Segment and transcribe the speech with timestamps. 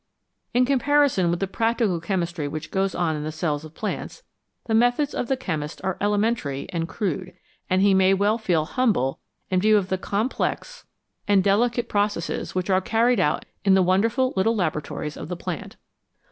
[0.55, 4.23] In comparison with the practical chemistry which goes on in the cells of plants,
[4.65, 7.33] the methods of the chemist are elementary and crude,
[7.69, 9.19] and he may well feel humble
[9.51, 10.85] in view of the complex
[11.27, 14.55] and delicate processes Ml CHEMISTRY AND AGRICULTURE which are carried out in the wonderful little
[14.55, 15.75] laboratories of the plant.